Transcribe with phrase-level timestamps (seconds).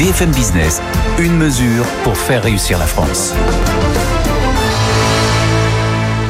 [0.00, 0.80] BFM Business,
[1.18, 3.34] une mesure pour faire réussir la France.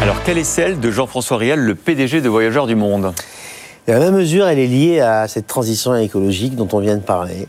[0.03, 3.13] Alors, quelle est celle de Jean-François Riel, le PDG de Voyageurs du Monde?
[3.87, 7.47] La même mesure, elle est liée à cette transition écologique dont on vient de parler.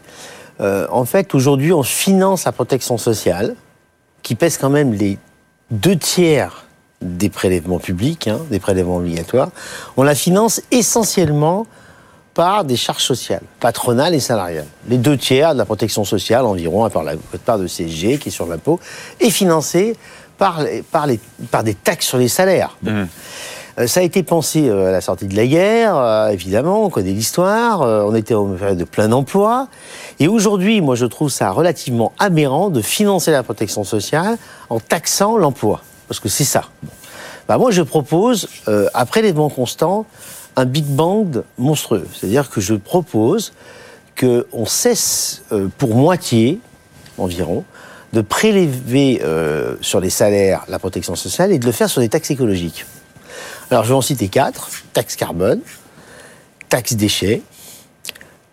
[0.59, 3.55] Euh, en fait, aujourd'hui, on finance la protection sociale,
[4.21, 5.17] qui pèse quand même les
[5.71, 6.67] deux tiers
[7.01, 9.49] des prélèvements publics, hein, des prélèvements obligatoires.
[9.97, 11.65] On la finance essentiellement
[12.33, 14.67] par des charges sociales, patronales et salariales.
[14.87, 17.13] Les deux tiers de la protection sociale, environ, à part la
[17.45, 18.79] part de CSG qui est sur l'impôt,
[19.19, 19.95] est financée
[20.37, 21.19] par, par, les,
[21.51, 22.77] par des taxes sur les salaires.
[22.83, 23.03] Mmh.
[23.79, 26.89] Euh, ça a été pensé euh, à la sortie de la guerre, euh, évidemment, on
[26.89, 29.67] connaît l'histoire, on était en période de plein emploi.
[30.19, 34.37] Et aujourd'hui, moi, je trouve ça relativement aberrant de financer la protection sociale
[34.69, 35.81] en taxant l'emploi.
[36.07, 36.65] Parce que c'est ça.
[37.47, 38.47] Bah, moi, je propose,
[38.93, 40.05] après l'événement constant,
[40.55, 42.07] un Big Bang monstrueux.
[42.13, 43.53] C'est-à-dire que je propose
[44.19, 45.43] qu'on cesse
[45.77, 46.59] pour moitié,
[47.17, 47.63] environ,
[48.13, 49.21] de prélever
[49.81, 52.85] sur les salaires la protection sociale et de le faire sur des taxes écologiques.
[53.69, 54.69] Alors, je vais en citer quatre.
[54.93, 55.61] Taxe carbone,
[56.67, 57.41] taxe déchets,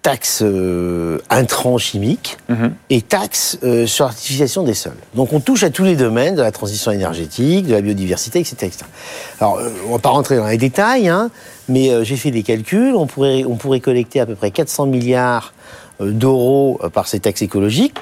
[0.08, 2.72] taxe euh, intrants chimiques mhm.
[2.88, 4.96] et taxe euh, sur l'artificialisation des sols.
[5.14, 8.70] Donc on touche à tous les domaines de la transition énergétique, de la biodiversité, etc.
[9.38, 11.30] Alors euh, on ne va pas rentrer dans les détails, hein,
[11.68, 12.94] mais euh, j'ai fait des calculs.
[12.96, 15.52] On pourrait, on pourrait collecter à peu près 400 milliards
[16.00, 17.98] d'euros par ces taxes écologiques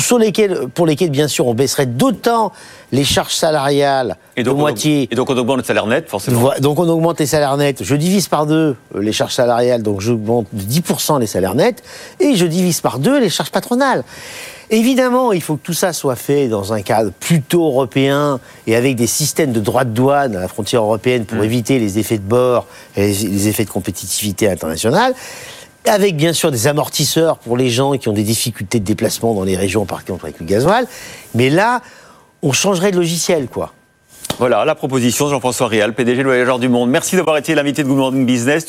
[0.00, 2.52] sur lesquels, pour lesquels, bien sûr, on baisserait d'autant
[2.92, 5.08] les charges salariales et de moitié.
[5.10, 6.50] et donc on augmente le salaire net, forcément.
[6.60, 7.82] Donc on augmente les salaires nets.
[7.82, 11.82] Je divise par deux euh, les charges salariales, donc j'augmente de 10% les salaires nets,
[12.20, 14.04] et je divise par deux les charges patronales.
[14.70, 18.96] Évidemment, il faut que tout ça soit fait dans un cadre plutôt européen et avec
[18.96, 21.44] des systèmes de droits de douane à la frontière européenne pour mmh.
[21.44, 25.14] éviter les effets de bord et les effets de compétitivité internationale
[25.84, 29.44] avec bien sûr des amortisseurs pour les gens qui ont des difficultés de déplacement dans
[29.44, 30.86] les régions, par exemple avec le gasoil.
[31.34, 31.80] Mais là,
[32.42, 33.72] on changerait de logiciel, quoi.
[34.38, 36.90] Voilà la proposition Jean-François Réal, PDG de Voyageurs du Monde.
[36.90, 38.66] Merci d'avoir été l'invité de Good Morning Business.